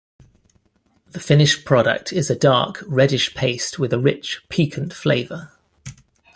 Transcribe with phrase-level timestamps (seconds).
[1.11, 5.51] The finished product is a dark, reddish paste with a rich, piquant flavor.